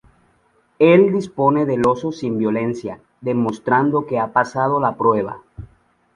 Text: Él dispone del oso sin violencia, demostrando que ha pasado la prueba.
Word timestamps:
Él 0.79 1.11
dispone 1.13 1.67
del 1.67 1.85
oso 1.85 2.11
sin 2.11 2.39
violencia, 2.39 2.99
demostrando 3.19 4.07
que 4.07 4.17
ha 4.17 4.33
pasado 4.33 4.79
la 4.81 4.95
prueba. 4.97 5.43